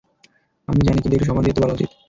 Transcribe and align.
আমি 0.67 0.81
জানি, 0.87 0.99
কিন্ত 1.01 1.13
একটু 1.15 1.27
সম্মান 1.27 1.43
দিয়ে 1.45 1.55
তো 1.57 1.61
বলা 1.63 1.75
উচিত। 1.75 1.91